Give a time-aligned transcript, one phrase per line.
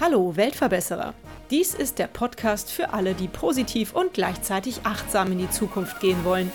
[0.00, 1.14] Hallo Weltverbesserer!
[1.50, 6.24] Dies ist der Podcast für alle, die positiv und gleichzeitig achtsam in die Zukunft gehen
[6.24, 6.50] wollen.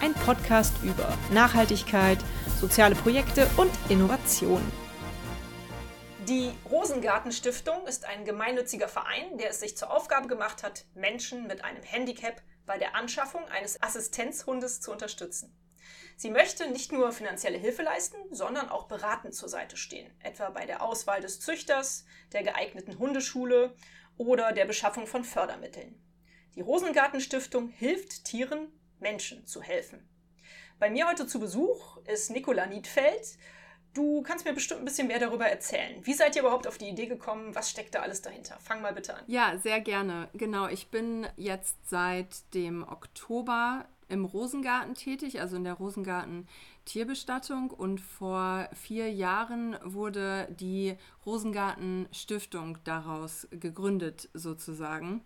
[0.00, 2.18] Ein Podcast über Nachhaltigkeit,
[2.60, 4.62] soziale Projekte und Innovation.
[6.28, 11.46] Die Rosengarten Stiftung ist ein gemeinnütziger Verein, der es sich zur Aufgabe gemacht hat, Menschen
[11.46, 15.54] mit einem Handicap bei der Anschaffung eines Assistenzhundes zu unterstützen.
[16.16, 20.64] Sie möchte nicht nur finanzielle Hilfe leisten, sondern auch beratend zur Seite stehen, etwa bei
[20.64, 23.74] der Auswahl des Züchters, der geeigneten Hundeschule
[24.16, 26.00] oder der Beschaffung von Fördermitteln.
[26.54, 28.68] Die Rosengarten Stiftung hilft Tieren,
[29.00, 30.08] Menschen zu helfen.
[30.78, 33.38] Bei mir heute zu Besuch ist Nicola Niedfeld.
[33.94, 35.94] Du kannst mir bestimmt ein bisschen mehr darüber erzählen.
[36.02, 37.54] Wie seid ihr überhaupt auf die Idee gekommen?
[37.54, 38.58] Was steckt da alles dahinter?
[38.60, 39.22] Fang mal bitte an.
[39.28, 40.28] Ja, sehr gerne.
[40.34, 46.48] Genau, ich bin jetzt seit dem Oktober im Rosengarten tätig, also in der Rosengarten
[46.84, 47.70] Tierbestattung.
[47.70, 55.22] Und vor vier Jahren wurde die Rosengarten Stiftung daraus gegründet, sozusagen.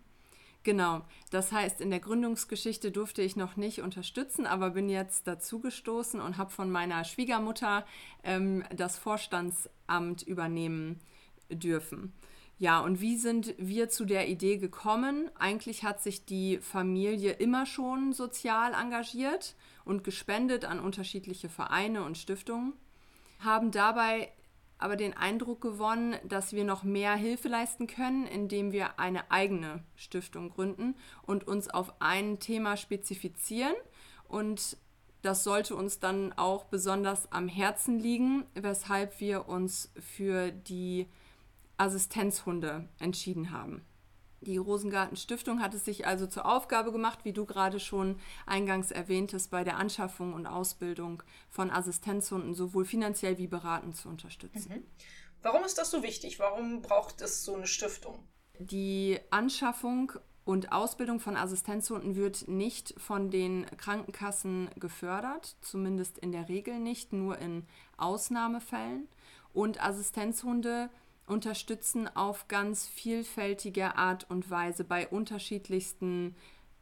[0.68, 6.20] Genau, das heißt, in der Gründungsgeschichte durfte ich noch nicht unterstützen, aber bin jetzt dazugestoßen
[6.20, 7.86] und habe von meiner Schwiegermutter
[8.22, 11.00] ähm, das Vorstandsamt übernehmen
[11.48, 12.12] dürfen.
[12.58, 15.30] Ja, und wie sind wir zu der Idee gekommen?
[15.38, 22.18] Eigentlich hat sich die Familie immer schon sozial engagiert und gespendet an unterschiedliche Vereine und
[22.18, 22.74] Stiftungen,
[23.38, 24.30] haben dabei
[24.78, 29.82] aber den Eindruck gewonnen, dass wir noch mehr Hilfe leisten können, indem wir eine eigene
[29.96, 33.74] Stiftung gründen und uns auf ein Thema spezifizieren.
[34.28, 34.76] Und
[35.22, 41.06] das sollte uns dann auch besonders am Herzen liegen, weshalb wir uns für die
[41.76, 43.82] Assistenzhunde entschieden haben.
[44.40, 48.90] Die Rosengarten Stiftung hat es sich also zur Aufgabe gemacht, wie du gerade schon eingangs
[48.90, 54.72] erwähntest, bei der Anschaffung und Ausbildung von Assistenzhunden sowohl finanziell wie beratend zu unterstützen.
[54.72, 54.86] Mhm.
[55.42, 56.38] Warum ist das so wichtig?
[56.38, 58.18] Warum braucht es so eine Stiftung?
[58.58, 60.12] Die Anschaffung
[60.44, 67.12] und Ausbildung von Assistenzhunden wird nicht von den Krankenkassen gefördert, zumindest in der Regel nicht,
[67.12, 67.66] nur in
[67.98, 69.08] Ausnahmefällen.
[69.52, 70.90] Und Assistenzhunde
[71.28, 76.34] unterstützen auf ganz vielfältige Art und Weise bei unterschiedlichsten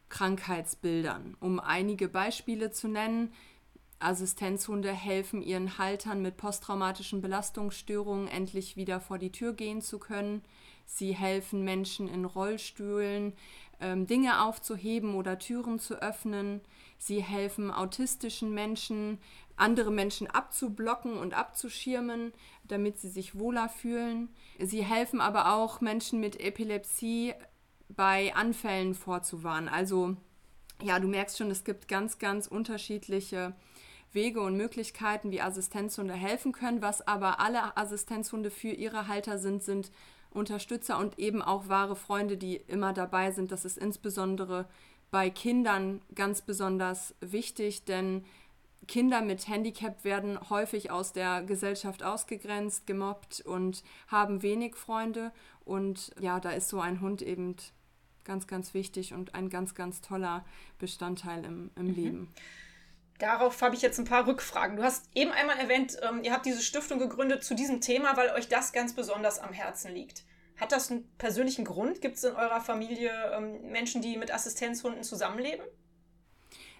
[0.08, 1.36] Krankheitsbildern.
[1.40, 3.32] Um einige Beispiele zu nennen,
[3.98, 10.42] Assistenzhunde helfen ihren Haltern mit posttraumatischen Belastungsstörungen endlich wieder vor die Tür gehen zu können.
[10.84, 13.32] Sie helfen Menschen in Rollstühlen,
[13.80, 16.60] ähm, Dinge aufzuheben oder Türen zu öffnen.
[16.98, 19.18] Sie helfen autistischen Menschen,
[19.56, 22.32] andere Menschen abzublocken und abzuschirmen,
[22.64, 24.28] damit sie sich wohler fühlen.
[24.58, 27.34] Sie helfen aber auch Menschen mit Epilepsie
[27.88, 29.68] bei Anfällen vorzuwarnen.
[29.68, 30.16] Also
[30.82, 33.54] ja, du merkst schon, es gibt ganz, ganz unterschiedliche
[34.12, 36.82] Wege und Möglichkeiten, wie Assistenzhunde helfen können.
[36.82, 39.90] Was aber alle Assistenzhunde für ihre Halter sind, sind
[40.30, 43.52] Unterstützer und eben auch wahre Freunde, die immer dabei sind.
[43.52, 44.68] Das ist insbesondere
[45.10, 48.24] bei Kindern ganz besonders wichtig, denn
[48.86, 55.32] Kinder mit Handicap werden häufig aus der Gesellschaft ausgegrenzt, gemobbt und haben wenig Freunde.
[55.64, 57.56] Und ja, da ist so ein Hund eben
[58.24, 60.44] ganz, ganz wichtig und ein ganz, ganz toller
[60.78, 61.94] Bestandteil im, im mhm.
[61.94, 62.34] Leben.
[63.18, 64.76] Darauf habe ich jetzt ein paar Rückfragen.
[64.76, 68.30] Du hast eben einmal erwähnt, ähm, ihr habt diese Stiftung gegründet zu diesem Thema, weil
[68.30, 70.24] euch das ganz besonders am Herzen liegt.
[70.58, 72.00] Hat das einen persönlichen Grund?
[72.00, 75.64] Gibt es in eurer Familie ähm, Menschen, die mit Assistenzhunden zusammenleben?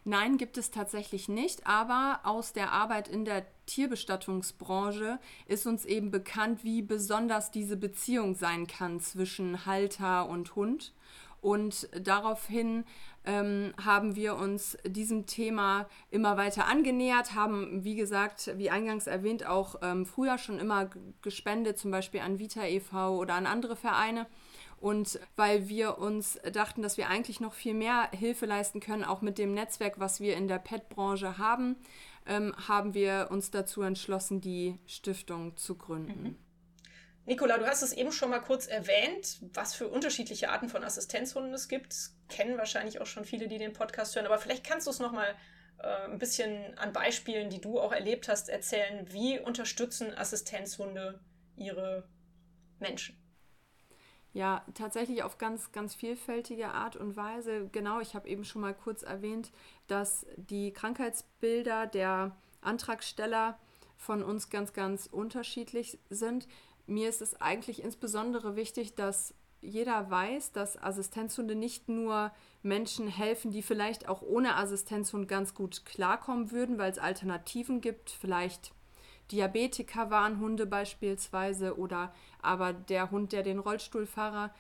[0.09, 6.13] Nein, gibt es tatsächlich nicht, aber aus der Arbeit in der Tierbestattungsbranche ist uns eben
[6.13, 10.95] bekannt, wie besonders diese Beziehung sein kann zwischen Halter und Hund.
[11.41, 12.85] Und daraufhin
[13.25, 19.45] ähm, haben wir uns diesem Thema immer weiter angenähert, haben, wie gesagt, wie eingangs erwähnt,
[19.45, 20.89] auch ähm, früher schon immer
[21.23, 23.17] gespendet, zum Beispiel an Vita e.V.
[23.17, 24.27] oder an andere Vereine
[24.79, 29.23] und weil wir uns dachten, dass wir eigentlich noch viel mehr Hilfe leisten können, auch
[29.23, 31.77] mit dem Netzwerk, was wir in der PET-Branche haben,
[32.27, 36.23] ähm, haben wir uns dazu entschlossen, die Stiftung zu gründen.
[36.23, 36.37] Mhm.
[37.25, 41.53] Nicola, du hast es eben schon mal kurz erwähnt, was für unterschiedliche Arten von Assistenzhunden
[41.55, 41.93] es gibt.
[41.93, 45.01] Das kennen wahrscheinlich auch schon viele, die den Podcast hören, aber vielleicht kannst du es
[45.01, 45.35] noch mal
[45.79, 49.13] äh, ein bisschen an Beispielen, die du auch erlebt hast, erzählen.
[49.13, 51.19] Wie unterstützen Assistenzhunde
[51.57, 52.09] ihre
[52.79, 53.19] Menschen?
[54.37, 57.71] Ja, tatsächlich auf ganz, ganz vielfältige Art und Weise.
[57.73, 59.51] Genau, ich habe eben schon mal kurz erwähnt,
[59.87, 63.59] dass die Krankheitsbilder der Antragsteller
[63.97, 66.49] von uns ganz, ganz unterschiedlich sind.
[66.87, 72.31] Mir ist es eigentlich insbesondere wichtig, dass jeder weiß, dass Assistenzhunde nicht nur
[72.63, 78.11] Menschen helfen, die vielleicht auch ohne Assistenzhund ganz gut klarkommen würden, weil es Alternativen gibt,
[78.11, 78.73] vielleicht
[79.33, 84.55] Diabetiker waren Hunde beispielsweise oder aber der Hund, der den Rollstuhlfahrer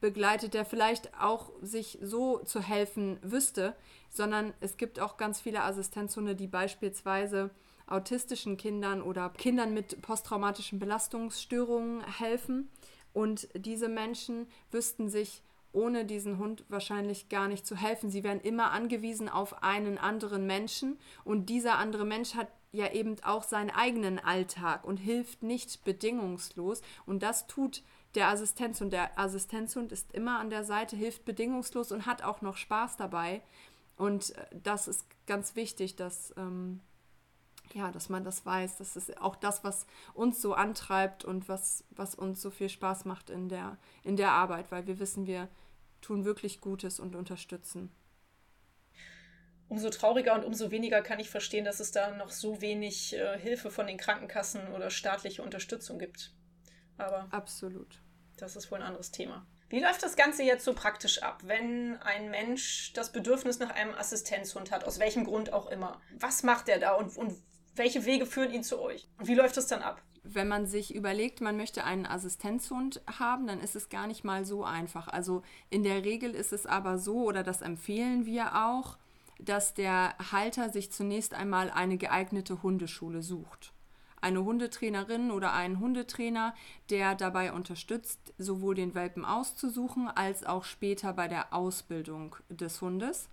[0.00, 3.74] begleitet, der vielleicht auch sich so zu helfen wüsste,
[4.10, 7.50] sondern es gibt auch ganz viele Assistenzhunde, die beispielsweise
[7.86, 12.70] autistischen Kindern oder Kindern mit posttraumatischen Belastungsstörungen helfen.
[13.12, 18.10] Und diese Menschen wüssten sich ohne diesen Hund wahrscheinlich gar nicht zu helfen.
[18.10, 23.16] Sie wären immer angewiesen auf einen anderen Menschen und dieser andere Mensch hat ja eben
[23.22, 27.82] auch seinen eigenen Alltag und hilft nicht bedingungslos und das tut
[28.14, 28.92] der Assistenzhund.
[28.92, 33.42] Der Assistenzhund ist immer an der Seite, hilft bedingungslos und hat auch noch Spaß dabei
[33.96, 36.80] und äh, das ist ganz wichtig, dass ähm,
[37.72, 38.76] ja, dass man das weiß.
[38.76, 43.04] Das ist auch das, was uns so antreibt und was, was uns so viel Spaß
[43.04, 45.48] macht in der, in der Arbeit, weil wir wissen, wir
[46.02, 47.90] tun wirklich Gutes und unterstützen.
[49.74, 53.36] Umso trauriger und umso weniger kann ich verstehen, dass es da noch so wenig äh,
[53.40, 56.32] Hilfe von den Krankenkassen oder staatliche Unterstützung gibt.
[56.96, 58.00] Aber absolut.
[58.36, 59.44] Das ist wohl ein anderes Thema.
[59.68, 63.96] Wie läuft das Ganze jetzt so praktisch ab, wenn ein Mensch das Bedürfnis nach einem
[63.96, 66.00] Assistenzhund hat, aus welchem Grund auch immer?
[66.20, 67.34] Was macht er da und, und
[67.74, 69.08] welche Wege führen ihn zu euch?
[69.18, 70.00] Und wie läuft das dann ab?
[70.22, 74.44] Wenn man sich überlegt, man möchte einen Assistenzhund haben, dann ist es gar nicht mal
[74.44, 75.08] so einfach.
[75.08, 78.98] Also in der Regel ist es aber so, oder das empfehlen wir auch,
[79.44, 83.72] dass der Halter sich zunächst einmal eine geeignete Hundeschule sucht.
[84.20, 86.54] Eine Hundetrainerin oder einen Hundetrainer,
[86.88, 93.28] der dabei unterstützt, sowohl den Welpen auszusuchen als auch später bei der Ausbildung des Hundes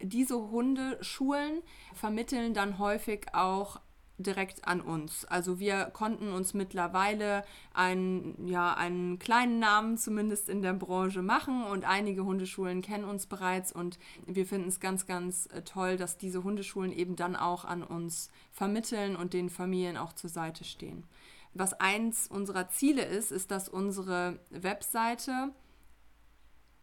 [0.00, 1.62] diese Hundeschulen
[1.94, 3.80] vermitteln dann häufig auch
[4.18, 5.24] direkt an uns.
[5.26, 11.64] Also wir konnten uns mittlerweile einen, ja, einen kleinen Namen zumindest in der Branche machen
[11.64, 16.16] und einige Hundeschulen kennen uns bereits und wir finden es ganz, ganz äh, toll, dass
[16.16, 21.04] diese Hundeschulen eben dann auch an uns vermitteln und den Familien auch zur Seite stehen.
[21.52, 25.52] Was eins unserer Ziele ist, ist, dass unsere Webseite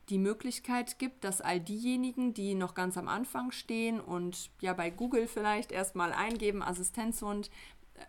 [0.09, 4.89] die Möglichkeit gibt, dass all diejenigen, die noch ganz am Anfang stehen und ja bei
[4.89, 7.49] Google vielleicht erstmal eingeben, Assistenzhund,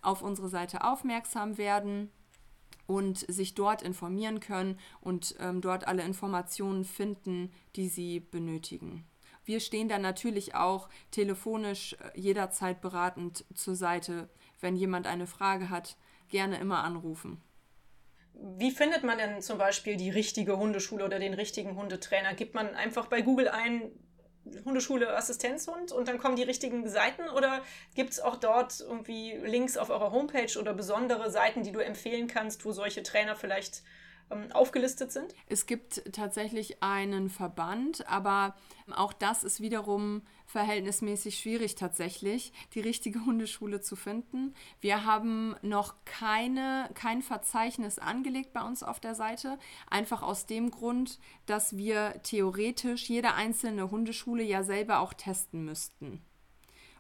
[0.02, 2.11] auf unsere Seite aufmerksam werden
[2.87, 9.05] und sich dort informieren können und ähm, dort alle Informationen finden, die sie benötigen.
[9.44, 14.29] Wir stehen dann natürlich auch telefonisch äh, jederzeit beratend zur Seite.
[14.61, 15.96] Wenn jemand eine Frage hat,
[16.29, 17.41] gerne immer anrufen.
[18.34, 22.34] Wie findet man denn zum Beispiel die richtige Hundeschule oder den richtigen Hundetrainer?
[22.34, 23.92] Gibt man einfach bei Google ein
[24.64, 27.62] Hundeschule Assistenzhund und dann kommen die richtigen Seiten oder
[27.94, 32.26] gibt es auch dort irgendwie Links auf eurer Homepage oder besondere Seiten, die du empfehlen
[32.26, 33.82] kannst, wo solche Trainer vielleicht
[34.53, 35.35] aufgelistet sind?
[35.47, 38.56] Es gibt tatsächlich einen Verband, aber
[38.94, 44.55] auch das ist wiederum verhältnismäßig schwierig tatsächlich, die richtige Hundeschule zu finden.
[44.81, 50.70] Wir haben noch keine, kein Verzeichnis angelegt bei uns auf der Seite, einfach aus dem
[50.70, 56.23] Grund, dass wir theoretisch jede einzelne Hundeschule ja selber auch testen müssten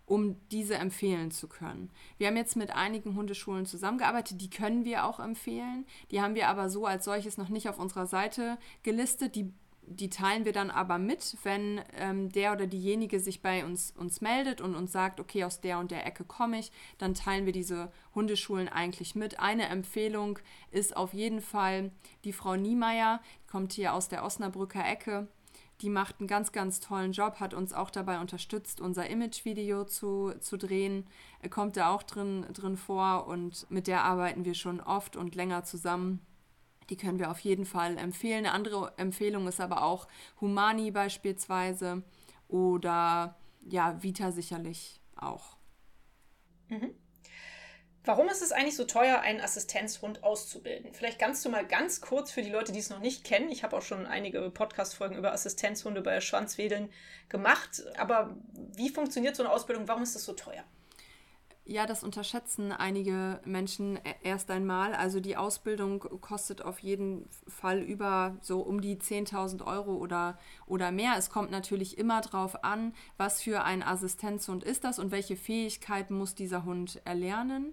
[0.06, 1.90] um diese empfehlen zu können.
[2.18, 5.86] Wir haben jetzt mit einigen Hundeschulen zusammengearbeitet, die können wir auch empfehlen.
[6.10, 9.34] Die haben wir aber so als solches noch nicht auf unserer Seite gelistet.
[9.34, 9.52] Die,
[9.86, 14.20] die teilen wir dann aber mit, wenn ähm, der oder diejenige sich bei uns, uns
[14.20, 17.52] meldet und uns sagt, okay, aus der und der Ecke komme ich, dann teilen wir
[17.52, 19.40] diese Hundeschulen eigentlich mit.
[19.40, 20.38] Eine Empfehlung
[20.70, 21.92] ist auf jeden Fall
[22.24, 25.28] die Frau Niemeyer, die kommt hier aus der Osnabrücker Ecke
[25.80, 30.32] die macht einen ganz, ganz tollen Job, hat uns auch dabei unterstützt, unser Image-Video zu,
[30.40, 31.06] zu drehen.
[31.50, 35.64] Kommt da auch drin, drin vor und mit der arbeiten wir schon oft und länger
[35.64, 36.24] zusammen.
[36.90, 38.46] Die können wir auf jeden Fall empfehlen.
[38.46, 40.06] Eine andere Empfehlung ist aber auch
[40.40, 42.02] Humani beispielsweise
[42.48, 45.56] oder ja, Vita sicherlich auch.
[46.68, 46.94] Mhm.
[48.06, 50.92] Warum ist es eigentlich so teuer, einen Assistenzhund auszubilden?
[50.92, 53.50] Vielleicht kannst du mal ganz kurz für die Leute, die es noch nicht kennen.
[53.50, 56.90] Ich habe auch schon einige Podcast-Folgen über Assistenzhunde bei Schwanzwedeln
[57.30, 57.82] gemacht.
[57.96, 58.36] Aber
[58.76, 59.88] wie funktioniert so eine Ausbildung?
[59.88, 60.64] Warum ist es so teuer?
[61.66, 64.94] Ja, das unterschätzen einige Menschen e-, erst einmal.
[64.94, 70.92] Also die Ausbildung kostet auf jeden Fall über so um die 10.000 Euro oder, oder
[70.92, 71.14] mehr.
[71.16, 76.18] Es kommt natürlich immer darauf an, was für ein Assistenzhund ist das und welche Fähigkeiten
[76.18, 77.72] muss dieser Hund erlernen.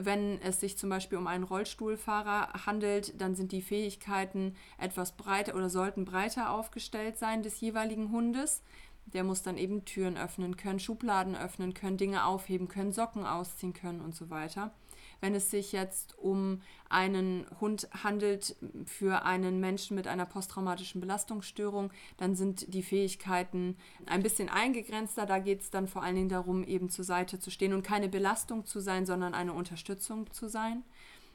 [0.00, 5.54] Wenn es sich zum Beispiel um einen Rollstuhlfahrer handelt, dann sind die Fähigkeiten etwas breiter
[5.54, 8.62] oder sollten breiter aufgestellt sein des jeweiligen Hundes.
[9.06, 13.72] Der muss dann eben Türen öffnen können, Schubladen öffnen können, Dinge aufheben können, Socken ausziehen
[13.72, 14.72] können und so weiter.
[15.20, 21.90] Wenn es sich jetzt um einen Hund handelt für einen Menschen mit einer posttraumatischen Belastungsstörung,
[22.16, 25.26] dann sind die Fähigkeiten ein bisschen eingegrenzter.
[25.26, 28.08] Da geht es dann vor allen Dingen darum, eben zur Seite zu stehen und keine
[28.08, 30.84] Belastung zu sein, sondern eine Unterstützung zu sein.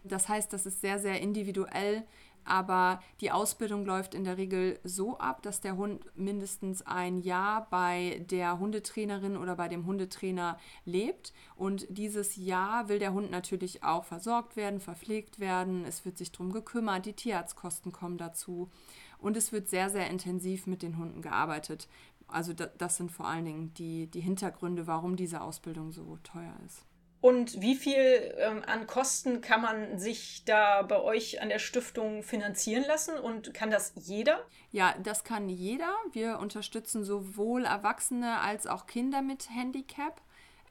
[0.04, 2.04] Das heißt, das ist sehr, sehr individuell
[2.46, 7.68] aber die Ausbildung läuft in der Regel so ab, dass der Hund mindestens ein Jahr
[7.70, 11.34] bei der Hundetrainerin oder bei dem Hundetrainer lebt.
[11.56, 15.86] Und dieses Jahr will der Hund natürlich auch versorgt werden, verpflegt werden.
[15.86, 18.70] Es wird sich darum gekümmert, die Tierarztkosten kommen dazu.
[19.18, 21.88] Und es wird sehr, sehr intensiv mit den Hunden gearbeitet.
[22.28, 26.86] Also das sind vor allen Dingen die, die Hintergründe, warum diese Ausbildung so teuer ist.
[27.24, 32.22] Und wie viel ähm, an Kosten kann man sich da bei euch an der Stiftung
[32.22, 33.18] finanzieren lassen?
[33.18, 34.46] Und kann das jeder?
[34.72, 35.96] Ja, das kann jeder.
[36.12, 40.22] Wir unterstützen sowohl Erwachsene als auch Kinder mit Handicap.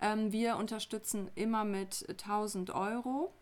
[0.02, 3.32] Ähm, wir unterstützen immer mit 1000 Euro.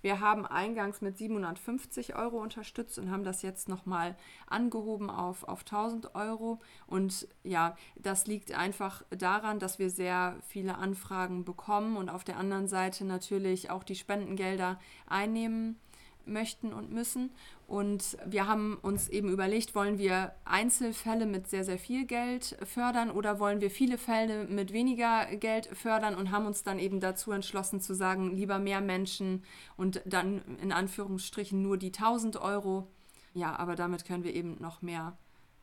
[0.00, 5.60] Wir haben eingangs mit 750 Euro unterstützt und haben das jetzt nochmal angehoben auf, auf
[5.60, 6.60] 1000 Euro.
[6.86, 12.36] Und ja, das liegt einfach daran, dass wir sehr viele Anfragen bekommen und auf der
[12.36, 15.80] anderen Seite natürlich auch die Spendengelder einnehmen
[16.28, 17.30] möchten und müssen.
[17.66, 23.10] Und wir haben uns eben überlegt, wollen wir Einzelfälle mit sehr, sehr viel Geld fördern
[23.10, 27.32] oder wollen wir viele Fälle mit weniger Geld fördern und haben uns dann eben dazu
[27.32, 29.44] entschlossen zu sagen, lieber mehr Menschen
[29.76, 32.88] und dann in Anführungsstrichen nur die 1000 Euro.
[33.34, 35.18] Ja, aber damit können wir eben noch mehr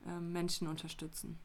[0.05, 1.39] äh, Menschen unterstützen.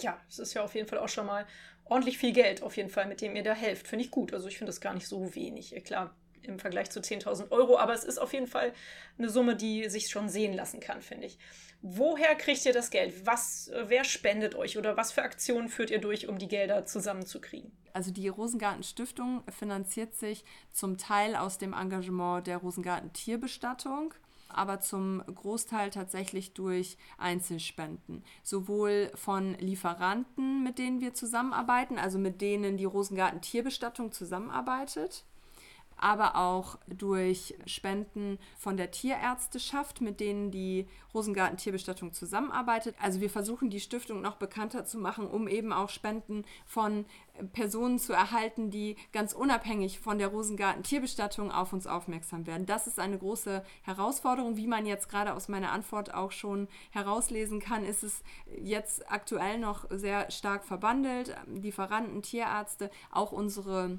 [0.00, 1.46] Ja, es ist ja auf jeden Fall auch schon mal
[1.84, 3.86] ordentlich viel Geld, auf jeden Fall, mit dem ihr da helft.
[3.86, 4.32] Finde ich gut.
[4.32, 5.74] Also ich finde das gar nicht so wenig.
[5.84, 6.14] Klar,
[6.48, 8.72] im Vergleich zu 10.000 Euro, aber es ist auf jeden Fall
[9.18, 11.38] eine Summe, die sich schon sehen lassen kann, finde ich.
[11.82, 13.26] Woher kriegt ihr das Geld?
[13.26, 16.86] Was, äh, wer spendet euch oder was für Aktionen führt ihr durch, um die Gelder
[16.86, 17.70] zusammenzukriegen?
[17.92, 24.14] Also die Rosengarten Stiftung finanziert sich zum Teil aus dem Engagement der Rosengarten Tierbestattung
[24.48, 28.24] aber zum Großteil tatsächlich durch Einzelspenden.
[28.42, 35.24] Sowohl von Lieferanten, mit denen wir zusammenarbeiten, also mit denen die Rosengarten Tierbestattung zusammenarbeitet,
[35.96, 42.94] aber auch durch Spenden von der Tierärzteschaft, mit denen die Rosengarten Tierbestattung zusammenarbeitet.
[43.00, 47.06] Also wir versuchen die Stiftung noch bekannter zu machen, um eben auch Spenden von
[47.52, 52.66] Personen zu erhalten, die ganz unabhängig von der Rosengarten Tierbestattung auf uns aufmerksam werden.
[52.66, 54.56] Das ist eine große Herausforderung.
[54.56, 58.22] Wie man jetzt gerade aus meiner Antwort auch schon herauslesen kann, ist es
[58.58, 61.34] jetzt aktuell noch sehr stark verbandelt.
[61.46, 63.98] Lieferanten, Tierärzte, auch unsere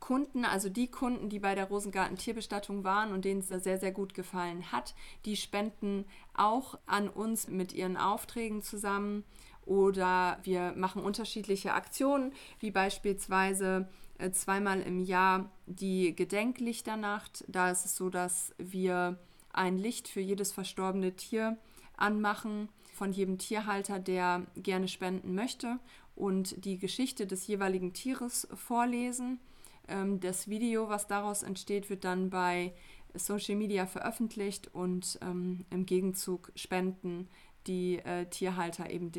[0.00, 3.92] Kunden, also die Kunden, die bei der Rosengarten Tierbestattung waren und denen es sehr, sehr
[3.92, 9.24] gut gefallen hat, die spenden auch an uns mit ihren Aufträgen zusammen.
[9.66, 17.44] Oder wir machen unterschiedliche Aktionen, wie beispielsweise äh, zweimal im Jahr die Gedenklichternacht.
[17.48, 19.18] Da ist es so, dass wir
[19.52, 21.56] ein Licht für jedes verstorbene Tier
[21.96, 25.78] anmachen von jedem Tierhalter, der gerne spenden möchte
[26.14, 29.40] und die Geschichte des jeweiligen Tieres vorlesen.
[29.88, 32.74] Ähm, das Video, was daraus entsteht, wird dann bei
[33.14, 37.28] Social Media veröffentlicht und ähm, im Gegenzug spenden
[37.66, 39.10] die äh, Tierhalter eben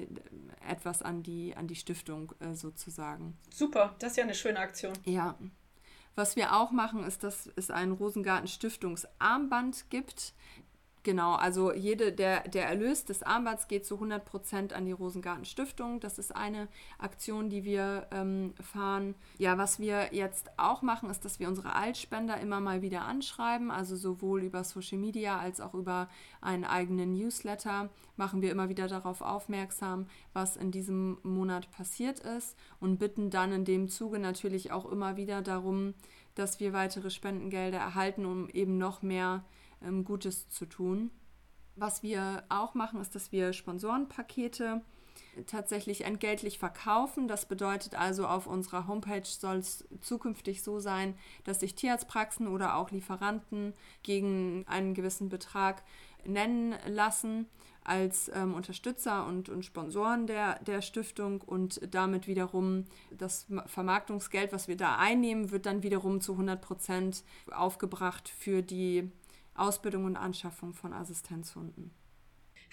[0.67, 3.37] etwas an die, an die Stiftung äh, sozusagen.
[3.49, 4.93] Super, das ist ja eine schöne Aktion.
[5.05, 5.35] Ja.
[6.15, 10.33] Was wir auch machen, ist, dass es ein Rosengarten Stiftungsarmband gibt.
[11.05, 15.99] Genau, also jede, der, der Erlös des Armbands geht zu 100% an die Rosengarten Stiftung.
[15.99, 19.13] Das ist eine Aktion, die wir ähm, fahren.
[19.37, 23.69] Ja, was wir jetzt auch machen, ist, dass wir unsere Altspender immer mal wieder anschreiben.
[23.69, 26.09] Also sowohl über Social Media als auch über
[26.41, 32.57] einen eigenen Newsletter machen wir immer wieder darauf aufmerksam, was in diesem Monat passiert ist
[32.79, 35.93] und bitten dann in dem Zuge natürlich auch immer wieder darum,
[36.33, 39.43] dass wir weitere Spendengelder erhalten, um eben noch mehr
[39.81, 41.11] ähm, Gutes zu tun.
[41.75, 44.81] Was wir auch machen, ist, dass wir Sponsorenpakete
[45.45, 47.27] tatsächlich entgeltlich verkaufen.
[47.27, 52.75] Das bedeutet also, auf unserer Homepage soll es zukünftig so sein, dass sich Tierarztpraxen oder
[52.75, 55.83] auch Lieferanten gegen einen gewissen Betrag
[56.25, 57.47] nennen lassen
[57.83, 64.67] als ähm, Unterstützer und, und Sponsoren der, der Stiftung und damit wiederum das Vermarktungsgeld, was
[64.67, 69.11] wir da einnehmen, wird dann wiederum zu 100 Prozent aufgebracht für die
[69.55, 71.91] Ausbildung und Anschaffung von Assistenzhunden.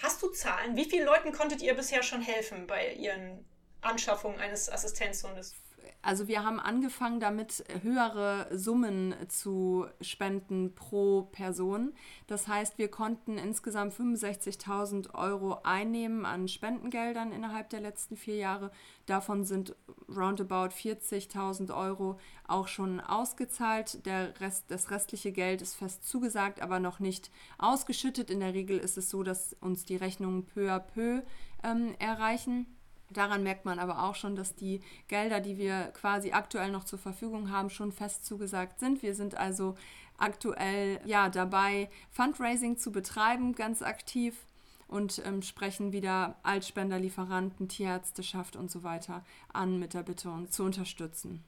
[0.03, 0.77] Hast du Zahlen?
[0.77, 3.45] Wie vielen Leuten konntet ihr bisher schon helfen bei ihren
[3.81, 5.55] Anschaffungen eines Assistenzhundes?
[6.03, 11.93] Also wir haben angefangen damit höhere Summen zu spenden pro Person.
[12.27, 18.71] Das heißt, wir konnten insgesamt 65.000 Euro einnehmen an Spendengeldern innerhalb der letzten vier Jahre.
[19.07, 19.77] Davon sind
[20.09, 24.05] roundabout 40.000 Euro auch schon ausgezahlt.
[24.05, 28.31] Der Rest, das restliche Geld ist fest zugesagt, aber noch nicht ausgeschüttet.
[28.31, 31.23] In der Regel ist es so, dass uns die Rechnungen peu à peu
[31.63, 32.67] ähm, erreichen.
[33.13, 36.99] Daran merkt man aber auch schon, dass die Gelder, die wir quasi aktuell noch zur
[36.99, 39.03] Verfügung haben, schon fest zugesagt sind.
[39.03, 39.77] Wir sind also
[40.19, 44.47] aktuell ja dabei, Fundraising zu betreiben, ganz aktiv
[44.89, 50.53] und ähm, sprechen wieder Altspender, Lieferanten, Tierärzteschaft und so weiter an mit der Bitte, uns
[50.53, 51.43] zu unterstützen.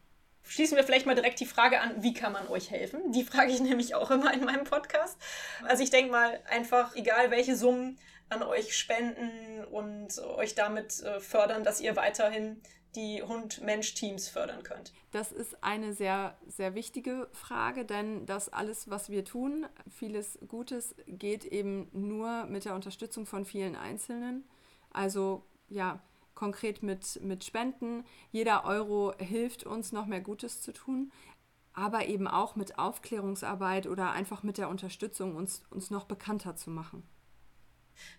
[0.46, 3.12] Schließen wir vielleicht mal direkt die Frage an, wie kann man euch helfen?
[3.12, 5.16] Die frage ich nämlich auch immer in meinem Podcast.
[5.64, 7.98] Also ich denke mal einfach, egal welche Summen
[8.28, 12.60] an euch spenden und euch damit äh, fördern, dass ihr weiterhin
[12.94, 14.92] die Hund-Mensch-Teams fördern könnt?
[15.10, 20.94] Das ist eine sehr, sehr wichtige Frage, denn das alles, was wir tun, vieles Gutes,
[21.06, 24.48] geht eben nur mit der Unterstützung von vielen Einzelnen.
[24.90, 26.00] Also ja,
[26.44, 28.04] konkret mit, mit Spenden.
[28.30, 31.10] Jeder Euro hilft uns, noch mehr Gutes zu tun,
[31.72, 36.68] aber eben auch mit Aufklärungsarbeit oder einfach mit der Unterstützung, uns, uns noch bekannter zu
[36.68, 37.02] machen.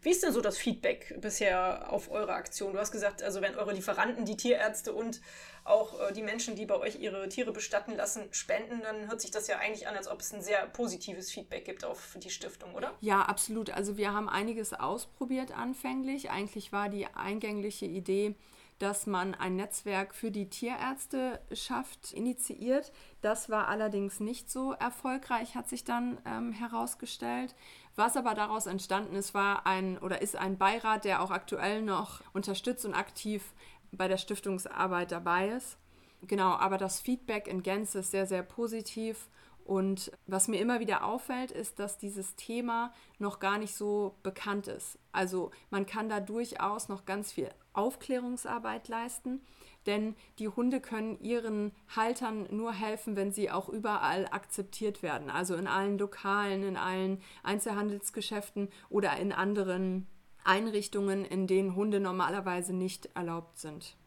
[0.02, 2.74] Wie ist denn so das Feedback bisher auf eure Aktion?
[2.74, 5.22] Du hast gesagt, also wenn eure Lieferanten, die Tierärzte und
[5.64, 9.32] auch äh, die Menschen, die bei euch ihre Tiere bestatten lassen, spenden, dann hört sich
[9.32, 12.74] das ja eigentlich an, als ob es ein sehr positives Feedback gibt auf die Stiftung,
[12.76, 12.94] oder?
[13.02, 13.72] Ja, absolut.
[13.72, 16.30] Also wir haben einiges ausprobiert anfänglich.
[16.30, 18.36] Eigentlich war die eingängliche Idee,
[18.80, 22.92] dass man ein Netzwerk für die Tierärzte schafft, initiiert.
[23.22, 27.56] Das war allerdings nicht so erfolgreich, hat sich dann ähm, herausgestellt.
[27.96, 32.22] Was aber daraus entstanden ist, war ein oder ist ein Beirat, der auch aktuell noch
[32.34, 33.54] unterstützt und aktiv
[33.92, 35.78] bei der Stiftungsarbeit dabei ist.
[36.22, 39.30] Genau, aber das Feedback in Gänze ist sehr, sehr positiv.
[39.64, 44.68] Und was mir immer wieder auffällt, ist, dass dieses Thema noch gar nicht so bekannt
[44.68, 45.00] ist.
[45.12, 49.42] Also man kann da durchaus noch ganz viel Aufklärungsarbeit leisten,
[49.86, 55.30] denn die Hunde können ihren Haltern nur helfen, wenn sie auch überall akzeptiert werden.
[55.30, 60.08] Also in allen Lokalen, in allen Einzelhandelsgeschäften oder in anderen
[60.44, 63.98] Einrichtungen, in denen Hunde normalerweise nicht erlaubt sind.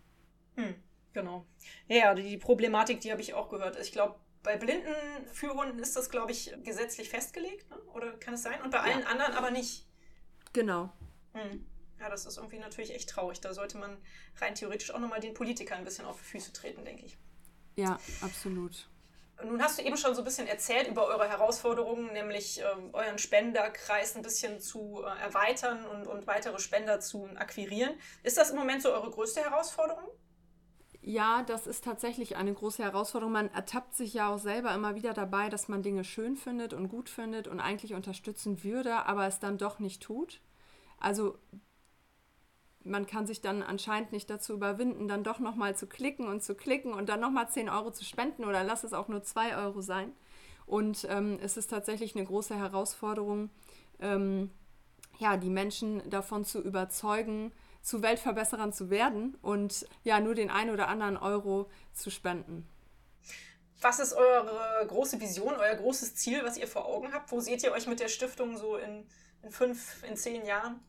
[0.57, 0.75] Hm,
[1.13, 1.47] genau.
[1.89, 3.79] Ja, die Problematik, die habe ich auch gehört.
[3.81, 4.95] Ich glaube, bei blinden
[5.33, 7.77] Führhunden ist das, glaube ich, gesetzlich festgelegt, ne?
[7.95, 8.63] oder kann es sein?
[8.63, 9.07] Und bei allen ja.
[9.07, 9.87] anderen aber nicht.
[10.53, 10.91] Genau.
[11.35, 11.67] Hm.
[12.01, 13.41] Ja, das ist irgendwie natürlich echt traurig.
[13.41, 13.97] Da sollte man
[14.37, 17.19] rein theoretisch auch nochmal den Politikern ein bisschen auf die Füße treten, denke ich.
[17.77, 18.89] Ja, absolut.
[19.45, 23.19] Nun hast du eben schon so ein bisschen erzählt über eure Herausforderungen, nämlich ähm, euren
[23.19, 27.95] Spenderkreis ein bisschen zu äh, erweitern und, und weitere Spender zu akquirieren.
[28.25, 30.09] Ist das im Moment so eure größte Herausforderung?
[31.01, 33.33] Ja, das ist tatsächlich eine große Herausforderung.
[33.33, 36.89] Man ertappt sich ja auch selber immer wieder dabei, dass man Dinge schön findet und
[36.89, 40.41] gut findet und eigentlich unterstützen würde, aber es dann doch nicht tut.
[40.99, 41.39] Also
[42.85, 46.55] man kann sich dann anscheinend nicht dazu überwinden, dann doch nochmal zu klicken und zu
[46.55, 49.81] klicken und dann nochmal 10 Euro zu spenden oder lass es auch nur 2 Euro
[49.81, 50.13] sein.
[50.67, 53.51] Und ähm, es ist tatsächlich eine große Herausforderung,
[54.01, 54.51] ähm,
[55.19, 60.71] ja, die Menschen davon zu überzeugen, zu Weltverbesserern zu werden und ja, nur den einen
[60.71, 62.69] oder anderen Euro zu spenden.
[63.81, 67.31] Was ist eure große Vision, euer großes Ziel, was ihr vor Augen habt?
[67.31, 69.07] Wo seht ihr euch mit der Stiftung so in,
[69.43, 70.81] in fünf, in zehn Jahren?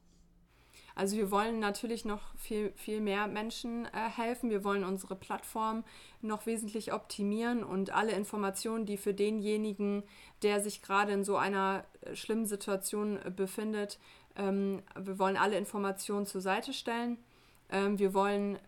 [0.99, 4.49] Also wir wollen natürlich noch viel, viel mehr Menschen äh, helfen.
[4.49, 5.85] Wir wollen unsere Plattform
[6.21, 10.03] noch wesentlich optimieren und alle Informationen, die für denjenigen,
[10.43, 13.97] der sich gerade in so einer äh, schlimmen Situation äh, befindet,
[14.35, 17.17] ähm, wir wollen alle Informationen zur Seite stellen.
[17.71, 18.59] Ähm, wir wollen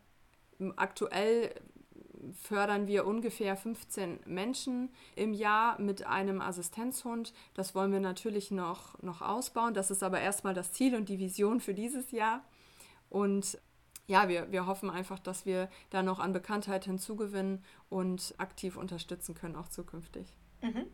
[0.78, 1.54] aktuell
[2.42, 7.34] fördern wir ungefähr 15 Menschen im Jahr mit einem Assistenzhund.
[7.54, 9.74] Das wollen wir natürlich noch, noch ausbauen.
[9.74, 12.44] Das ist aber erstmal das Ziel und die Vision für dieses Jahr.
[13.10, 13.58] Und
[14.08, 19.36] ja, wir, wir hoffen einfach, dass wir da noch an Bekanntheit hinzugewinnen und aktiv unterstützen
[19.36, 20.34] können, auch zukünftig.
[20.62, 20.88] Mhm.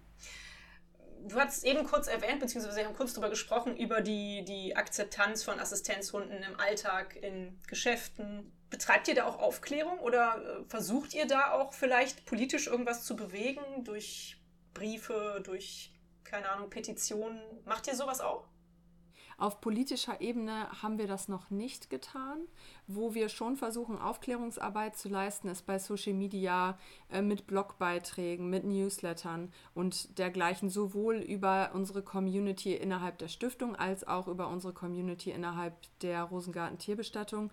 [1.28, 5.44] Du hast eben kurz erwähnt, beziehungsweise wir haben kurz darüber gesprochen, über die, die Akzeptanz
[5.44, 11.26] von Assistenzhunden im Alltag, in Geschäften, Betreibt ihr da auch Aufklärung oder äh, versucht ihr
[11.26, 14.38] da auch vielleicht politisch irgendwas zu bewegen durch
[14.74, 17.40] Briefe, durch, keine Ahnung, Petitionen?
[17.66, 18.48] Macht ihr sowas auch?
[19.40, 22.48] Auf politischer Ebene haben wir das noch nicht getan.
[22.88, 26.80] Wo wir schon versuchen, Aufklärungsarbeit zu leisten, ist bei Social Media
[27.12, 34.08] äh, mit Blogbeiträgen, mit Newslettern und dergleichen, sowohl über unsere Community innerhalb der Stiftung als
[34.08, 37.52] auch über unsere Community innerhalb der Rosengarten Tierbestattung.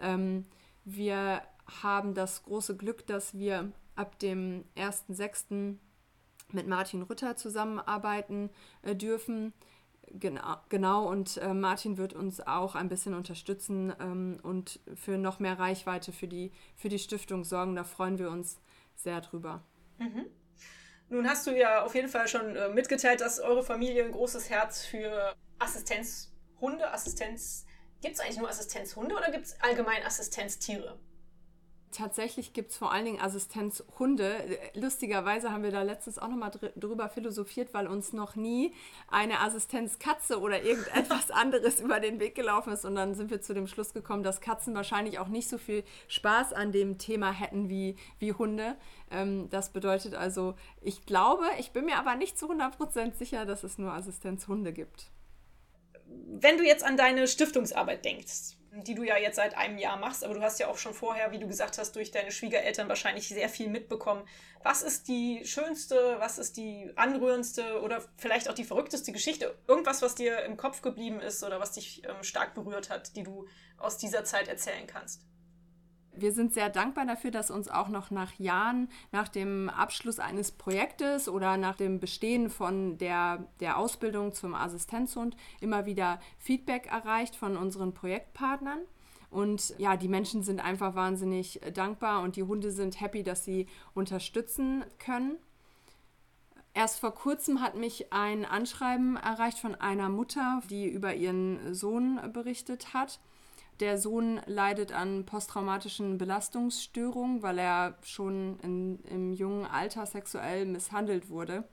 [0.00, 0.46] Ähm,
[0.84, 1.42] wir
[1.82, 5.76] haben das große Glück, dass wir ab dem 1.6.
[6.52, 8.50] mit Martin Rütter zusammenarbeiten
[8.82, 9.52] äh, dürfen.
[10.10, 15.40] Genau, genau, und äh, Martin wird uns auch ein bisschen unterstützen ähm, und für noch
[15.40, 17.74] mehr Reichweite für die, für die Stiftung sorgen.
[17.74, 18.60] Da freuen wir uns
[18.96, 19.62] sehr drüber.
[19.98, 20.26] Mhm.
[21.08, 24.50] Nun hast du ja auf jeden Fall schon äh, mitgeteilt, dass eure Familie ein großes
[24.50, 27.66] Herz für Assistenzhunde, Assistenz.
[28.04, 30.98] Gibt es eigentlich nur Assistenzhunde oder gibt es allgemein Assistenztiere?
[31.94, 34.58] tatsächlich gibt es vor allen Dingen Assistenzhunde.
[34.74, 38.74] Lustigerweise haben wir da letztens auch nochmal dr drüber philosophiert, weil uns noch nie
[39.08, 42.84] eine Assistenzkatze oder irgendetwas anderes über den Weg gelaufen ist.
[42.84, 45.84] Und dann sind wir zu dem Schluss gekommen, dass Katzen wahrscheinlich auch nicht so viel
[46.08, 48.76] Spaß an dem Thema hätten wie, wie Hunde.
[49.10, 53.62] Ähm, das bedeutet also, ich glaube, ich bin mir aber nicht zu 100% sicher, dass
[53.62, 55.13] es nur Assistenzhunde gibt.
[56.26, 60.24] Wenn du jetzt an deine Stiftungsarbeit denkst, die du ja jetzt seit einem Jahr machst,
[60.24, 63.28] aber du hast ja auch schon vorher, wie du gesagt hast, durch deine Schwiegereltern wahrscheinlich
[63.28, 64.26] sehr viel mitbekommen.
[64.62, 69.56] Was ist die schönste, was ist die anrührendste oder vielleicht auch die verrückteste Geschichte?
[69.68, 73.22] Irgendwas, was dir im Kopf geblieben ist oder was dich ähm, stark berührt hat, die
[73.22, 73.46] du
[73.78, 75.22] aus dieser Zeit erzählen kannst?
[76.16, 80.52] Wir sind sehr dankbar dafür, dass uns auch noch nach Jahren, nach dem Abschluss eines
[80.52, 87.36] Projektes oder nach dem Bestehen von der, der Ausbildung zum Assistenzhund immer wieder Feedback erreicht
[87.36, 88.80] von unseren Projektpartnern.
[89.30, 93.66] Und ja, die Menschen sind einfach wahnsinnig dankbar und die Hunde sind happy, dass sie
[93.92, 95.38] unterstützen können.
[96.72, 102.20] Erst vor kurzem hat mich ein Anschreiben erreicht von einer Mutter, die über ihren Sohn
[102.32, 103.20] berichtet hat
[103.80, 111.28] der Sohn leidet an posttraumatischen Belastungsstörungen, weil er schon in, im jungen Alter sexuell misshandelt
[111.28, 111.64] wurde.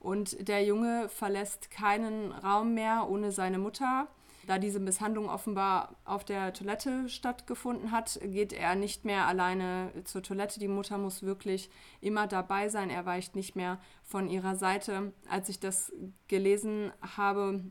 [0.00, 4.06] Und der Junge verlässt keinen Raum mehr ohne seine Mutter.
[4.46, 10.22] Da diese Misshandlung offenbar auf der Toilette stattgefunden hat, geht er nicht mehr alleine zur
[10.22, 10.58] Toilette.
[10.58, 11.68] Die Mutter muss wirklich
[12.00, 12.88] immer dabei sein.
[12.88, 15.12] Er weicht nicht mehr von ihrer Seite.
[15.28, 15.92] Als ich das
[16.28, 17.62] gelesen habe,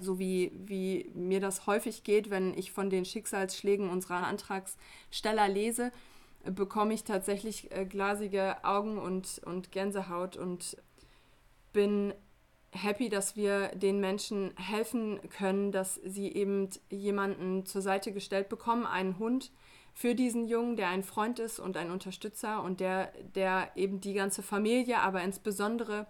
[0.00, 5.92] so wie, wie mir das häufig geht, wenn ich von den Schicksalsschlägen unserer Antragsteller lese,
[6.44, 10.76] bekomme ich tatsächlich äh, glasige Augen und, und Gänsehaut und
[11.72, 12.14] bin
[12.72, 18.86] happy, dass wir den Menschen helfen können, dass sie eben jemanden zur Seite gestellt bekommen,
[18.86, 19.50] einen Hund
[19.94, 24.12] für diesen Jungen, der ein Freund ist und ein Unterstützer und der, der eben die
[24.12, 26.06] ganze Familie, aber insbesondere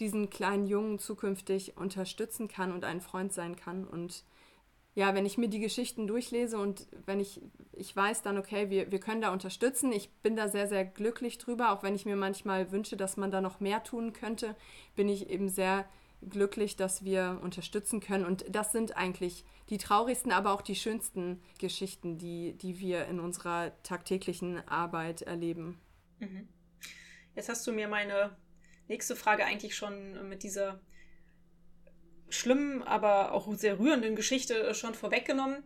[0.00, 3.84] diesen kleinen Jungen zukünftig unterstützen kann und ein Freund sein kann.
[3.84, 4.24] Und
[4.94, 8.90] ja, wenn ich mir die Geschichten durchlese und wenn ich, ich weiß dann, okay, wir,
[8.90, 12.16] wir können da unterstützen, ich bin da sehr, sehr glücklich drüber, auch wenn ich mir
[12.16, 14.56] manchmal wünsche, dass man da noch mehr tun könnte,
[14.94, 15.86] bin ich eben sehr
[16.22, 18.24] glücklich, dass wir unterstützen können.
[18.24, 23.20] Und das sind eigentlich die traurigsten, aber auch die schönsten Geschichten, die, die wir in
[23.20, 25.78] unserer tagtäglichen Arbeit erleben.
[26.20, 26.48] Mhm.
[27.34, 28.34] Jetzt hast du mir meine
[28.88, 30.80] nächste Frage eigentlich schon mit dieser
[32.28, 35.62] schlimmen, aber auch sehr rührenden Geschichte schon vorweggenommen.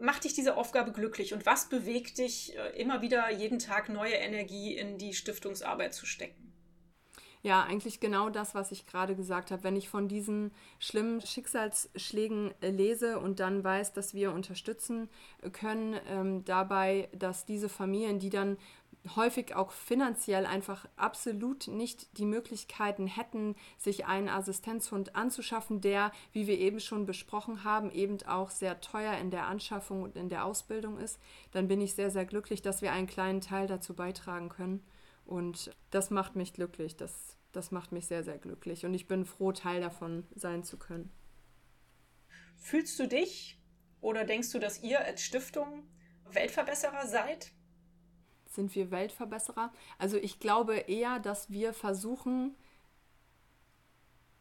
[0.00, 4.14] Macht dich diese Aufgabe glücklich und was bewegt dich, äh, immer wieder jeden Tag neue
[4.14, 6.52] Energie in die Stiftungsarbeit zu stecken?
[7.44, 9.64] Ja, eigentlich genau das, was ich gerade gesagt habe.
[9.64, 15.08] Wenn ich von diesen schlimmen Schicksalsschlägen äh, lese und dann weiß, dass wir unterstützen
[15.52, 18.58] können ähm, dabei, dass diese Familien, die dann
[19.16, 26.46] häufig auch finanziell einfach absolut nicht die Möglichkeiten hätten, sich einen Assistenzhund anzuschaffen, der, wie
[26.46, 30.44] wir eben schon besprochen haben, eben auch sehr teuer in der Anschaffung und in der
[30.44, 31.18] Ausbildung ist,
[31.50, 34.84] dann bin ich sehr, sehr glücklich, dass wir einen kleinen Teil dazu beitragen können.
[35.24, 38.84] Und das macht mich glücklich, das, das macht mich sehr, sehr glücklich.
[38.86, 41.10] Und ich bin froh, Teil davon sein zu können.
[42.56, 43.58] Fühlst du dich
[44.00, 45.84] oder denkst du, dass ihr als Stiftung
[46.30, 47.52] Weltverbesserer seid?
[48.52, 49.72] Sind wir Weltverbesserer?
[49.98, 52.54] Also ich glaube eher, dass wir versuchen,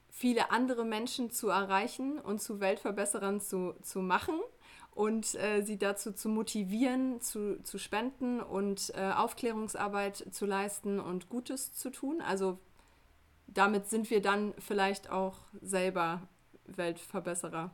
[0.10, 4.36] viele andere Menschen zu erreichen und zu Weltverbesserern zu, zu machen
[4.92, 11.30] und äh, sie dazu zu motivieren, zu, zu spenden und äh, Aufklärungsarbeit zu leisten und
[11.30, 12.22] Gutes zu tun.
[12.22, 12.60] Also
[13.48, 16.22] damit sind wir dann vielleicht auch selber
[16.66, 17.72] Weltverbesserer.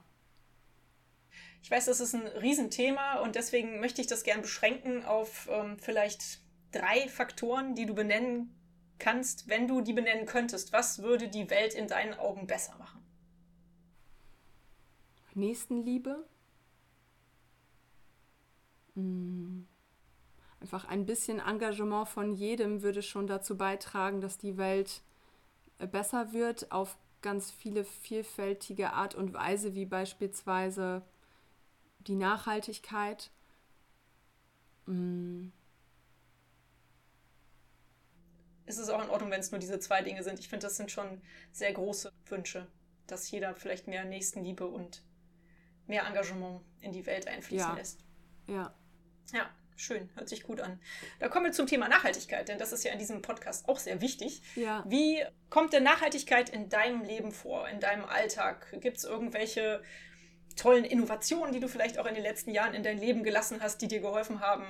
[1.62, 5.78] Ich weiß, das ist ein Riesenthema und deswegen möchte ich das gern beschränken auf ähm,
[5.80, 6.42] vielleicht
[6.72, 8.54] drei Faktoren, die du benennen
[9.00, 10.74] kannst, wenn du die benennen könntest.
[10.74, 13.04] Was würde die Welt in deinen Augen besser machen?
[15.34, 16.26] Nächstenliebe.
[18.96, 19.68] Hm.
[20.60, 25.02] Einfach ein bisschen Engagement von jedem würde schon dazu beitragen, dass die Welt
[25.78, 31.04] äh, besser wird auf ganz viele vielfältige Art und Weise, wie beispielsweise
[32.08, 33.30] die Nachhaltigkeit.
[34.86, 35.50] Mm.
[38.68, 40.40] ist es auch in Ordnung, wenn es nur diese zwei Dinge sind.
[40.40, 42.68] Ich finde, das sind schon sehr große Wünsche,
[43.08, 45.02] dass jeder vielleicht mehr Nächstenliebe und
[45.88, 47.76] mehr Engagement in die Welt einfließen Ja.
[47.76, 48.04] lässt.
[48.48, 48.74] Ja.
[49.32, 50.82] Ja, schön, hört sich gut an.
[51.20, 54.02] Da kommen wir zum Thema Nachhaltigkeit, denn das ist ja in diesem Podcast auch sehr
[54.02, 54.42] wichtig.
[54.56, 54.84] Ja.
[54.86, 58.68] Wie kommt denn Nachhaltigkeit in deinem Leben vor, in deinem Alltag?
[58.82, 59.82] Gibt es irgendwelche
[60.58, 63.82] tollen Innovationen, die du vielleicht auch in den letzten Jahren in dein Leben gelassen hast,
[63.82, 64.66] die dir geholfen haben,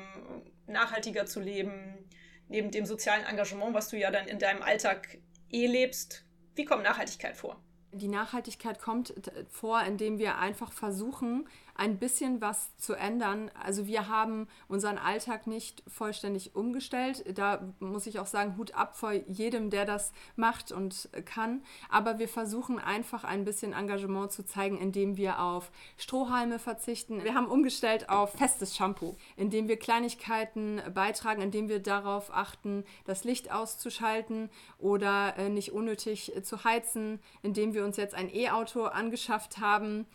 [0.68, 2.08] nachhaltiger zu leben,
[2.48, 5.18] neben dem sozialen Engagement, was du ja dann in deinem Alltag
[5.50, 6.26] eh lebst?
[6.56, 7.60] Wie kommt Nachhaltigkeit vor?
[7.94, 11.48] Die Nachhaltigkeit kommt t- vor, indem wir einfach versuchen,
[11.78, 13.52] ein bisschen was zu ändern.
[13.64, 17.24] Also wir haben unseren Alltag nicht vollständig umgestellt.
[17.38, 21.62] Da muss ich auch sagen, Hut ab vor jedem, der das macht und kann.
[21.90, 27.24] Aber wir versuchen einfach ein bisschen Engagement zu zeigen, indem wir auf Strohhalme verzichten.
[27.24, 33.24] Wir haben umgestellt auf festes Shampoo, indem wir Kleinigkeiten beitragen, indem wir darauf achten, das
[33.24, 38.86] Licht auszuschalten oder äh, nicht unnötig äh, zu heizen, indem wir uns jetzt ein E-Auto
[38.86, 40.08] angeschafft haben.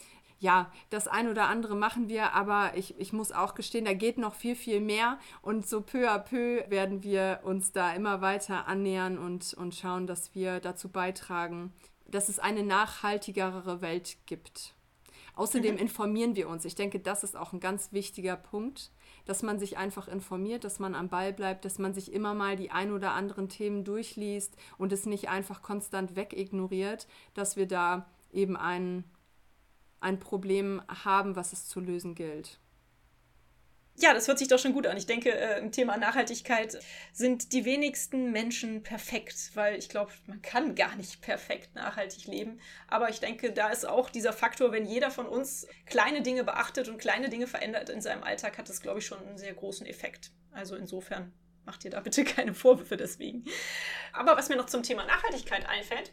[0.43, 4.19] Ja, das ein oder andere machen wir, aber ich, ich muss auch gestehen, da geht
[4.19, 5.21] noch viel, viel mehr.
[5.41, 10.09] Und so peu à peu werden wir uns da immer weiter annähern und, und schauen,
[10.09, 11.73] dass wir dazu beitragen,
[12.09, 14.75] dass es eine nachhaltigere Welt gibt.
[15.37, 16.65] Außerdem informieren wir uns.
[16.65, 18.91] Ich denke, das ist auch ein ganz wichtiger Punkt,
[19.27, 22.57] dass man sich einfach informiert, dass man am Ball bleibt, dass man sich immer mal
[22.57, 28.07] die ein oder anderen Themen durchliest und es nicht einfach konstant wegignoriert, dass wir da
[28.33, 29.05] eben ein,
[30.03, 32.59] ein Problem haben, was es zu lösen gilt.
[33.97, 34.97] Ja, das hört sich doch schon gut an.
[34.97, 36.79] Ich denke, äh, im Thema Nachhaltigkeit
[37.13, 42.59] sind die wenigsten Menschen perfekt, weil ich glaube, man kann gar nicht perfekt nachhaltig leben.
[42.89, 46.89] Aber ich denke, da ist auch dieser Faktor, wenn jeder von uns kleine Dinge beachtet
[46.89, 49.87] und kleine Dinge verändert in seinem Alltag, hat das, glaube ich, schon einen sehr großen
[49.87, 50.31] Effekt.
[50.53, 51.33] Also insofern
[51.65, 53.45] macht ihr da bitte keine Vorwürfe deswegen.
[54.15, 56.13] Aber was mir noch zum Thema Nachhaltigkeit einfällt,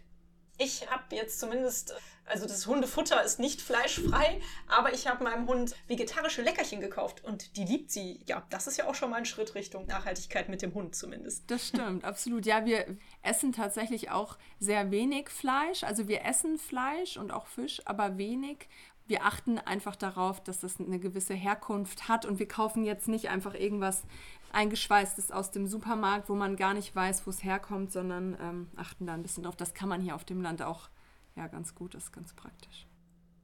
[0.60, 1.96] ich habe jetzt zumindest,
[2.26, 7.56] also das Hundefutter ist nicht fleischfrei, aber ich habe meinem Hund vegetarische Leckerchen gekauft und
[7.56, 8.20] die liebt sie.
[8.26, 11.50] Ja, das ist ja auch schon mal ein Schritt Richtung Nachhaltigkeit mit dem Hund zumindest.
[11.50, 12.46] Das stimmt, absolut.
[12.46, 15.84] Ja, wir essen tatsächlich auch sehr wenig Fleisch.
[15.84, 18.68] Also wir essen Fleisch und auch Fisch, aber wenig.
[19.08, 23.30] Wir achten einfach darauf, dass das eine gewisse Herkunft hat und wir kaufen jetzt nicht
[23.30, 24.04] einfach irgendwas
[24.52, 29.06] eingeschweißtes aus dem Supermarkt, wo man gar nicht weiß, wo es herkommt, sondern ähm, achten
[29.06, 29.56] da ein bisschen drauf.
[29.56, 30.90] Das kann man hier auf dem Land auch
[31.36, 32.86] ja ganz gut, das ist ganz praktisch.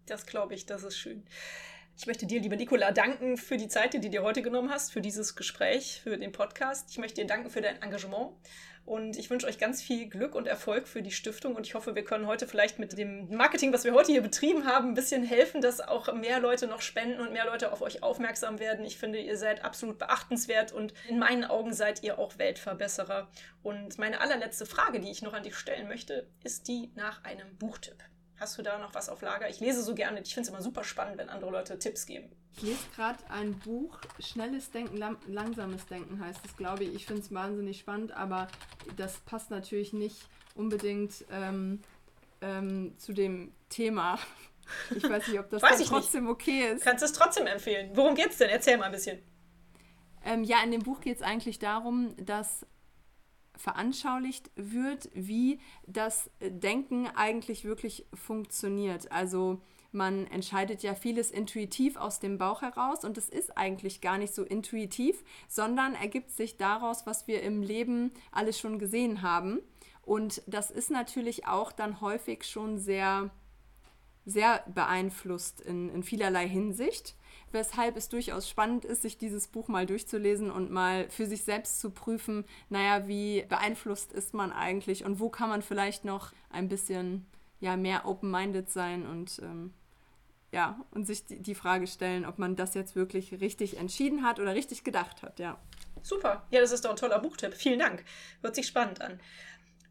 [0.06, 1.24] Das glaube ich, das ist schön.
[1.98, 4.91] Ich möchte dir, liebe Nicola, danken für die Zeit, die du dir heute genommen hast,
[4.91, 6.89] für dieses Gespräch, für den Podcast.
[6.91, 8.34] Ich möchte dir danken für dein Engagement
[8.86, 11.95] und ich wünsche euch ganz viel Glück und Erfolg für die Stiftung und ich hoffe,
[11.95, 15.24] wir können heute vielleicht mit dem Marketing, was wir heute hier betrieben haben, ein bisschen
[15.24, 18.86] helfen, dass auch mehr Leute noch spenden und mehr Leute auf euch aufmerksam werden.
[18.86, 23.28] Ich finde, ihr seid absolut beachtenswert und in meinen Augen seid ihr auch Weltverbesserer.
[23.63, 27.58] Und meine allerletzte Frage, die ich noch an dich stellen möchte, ist die nach einem
[27.58, 28.04] Buchtipp.
[28.38, 29.50] Hast du da noch was auf Lager?
[29.50, 30.19] Ich lese so gerne.
[30.21, 32.30] Ich finde es immer super spannend, wenn andere Leute Tipps geben.
[32.58, 36.95] Ich lese gerade ein Buch, Schnelles Denken, Langsames Denken heißt es, glaube ich.
[36.95, 38.48] Ich finde es wahnsinnig spannend, aber
[38.98, 40.17] das passt natürlich nicht
[40.56, 41.82] unbedingt ähm,
[42.41, 44.19] ähm, zu dem Thema.
[44.95, 45.89] Ich weiß nicht, ob das ich nicht.
[45.89, 46.84] trotzdem okay ist.
[46.84, 47.91] Kannst du es trotzdem empfehlen?
[47.93, 48.50] Worum geht's denn?
[48.50, 49.21] Erzähl mal ein bisschen.
[50.26, 52.65] Ähm, ja, in dem Buch geht es eigentlich darum, dass
[53.58, 59.12] veranschaulicht wird, wie das Denken eigentlich wirklich funktioniert.
[59.12, 64.18] Also man entscheidet ja vieles intuitiv aus dem Bauch heraus und es ist eigentlich gar
[64.18, 69.62] nicht so intuitiv, sondern ergibt sich daraus, was wir im Leben alles schon gesehen haben.
[70.02, 73.32] Und das ist natürlich auch dann häufig schon sehr,
[74.26, 77.16] sehr beeinflusst in, in vielerlei Hinsicht
[77.56, 81.80] weshalb es durchaus spannend ist, sich dieses Buch mal durchzulesen und mal für sich selbst
[81.80, 86.70] zu prüfen, naja, wie beeinflusst ist man eigentlich und wo kann man vielleicht noch ein
[86.70, 87.26] bisschen
[87.60, 89.74] ja, mehr open-minded sein und ähm,
[90.52, 94.40] ja, und sich die, die Frage stellen, ob man das jetzt wirklich richtig entschieden hat
[94.40, 95.58] oder richtig gedacht hat, ja.
[96.02, 96.46] Super.
[96.52, 97.56] Ja, das ist doch ein toller Buchtipp.
[97.56, 98.04] Vielen Dank.
[98.42, 99.20] Hört sich spannend an.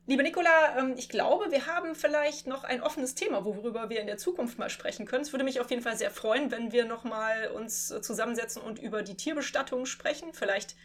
[0.06, 4.06] Liebe Nicola, ähm, ich glaube, wir haben vielleicht noch ein offenes Thema, worüber wir in
[4.06, 5.22] der Zukunft mal sprechen können.
[5.22, 8.60] Es würde mich auf jeden Fall sehr freuen, wenn wir noch mal uns äh, zusammensetzen
[8.60, 10.34] und über die Tierbestattung sprechen.
[10.34, 10.76] Vielleicht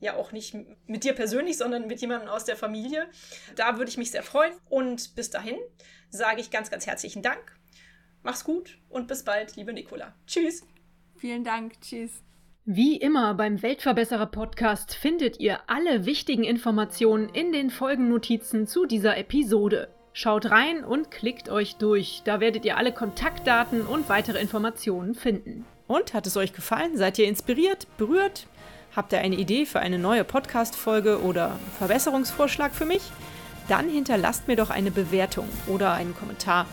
[0.00, 0.56] ja auch nicht
[0.86, 3.08] mit dir persönlich, sondern mit jemandem aus der Familie.
[3.54, 4.52] Da würde ich mich sehr freuen.
[4.68, 5.56] Und bis dahin
[6.10, 7.56] sage ich ganz, ganz herzlichen Dank.
[8.24, 10.14] Mach's gut und bis bald, liebe Nicola.
[10.26, 10.66] Tschüss.
[11.16, 11.80] Vielen Dank.
[11.80, 12.24] Tschüss.
[12.66, 19.18] Wie immer beim Weltverbesserer Podcast findet ihr alle wichtigen Informationen in den Folgennotizen zu dieser
[19.18, 19.88] Episode.
[20.14, 25.66] Schaut rein und klickt euch durch, da werdet ihr alle Kontaktdaten und weitere Informationen finden.
[25.88, 26.96] Und hat es euch gefallen?
[26.96, 28.46] Seid ihr inspiriert, berührt?
[28.96, 33.02] Habt ihr eine Idee für eine neue Podcast-Folge oder Verbesserungsvorschlag für mich?
[33.68, 36.64] Dann hinterlasst mir doch eine Bewertung oder einen Kommentar.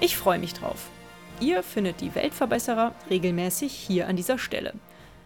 [0.00, 0.88] Ich freue mich drauf.
[1.38, 4.72] Ihr findet die Weltverbesserer regelmäßig hier an dieser Stelle.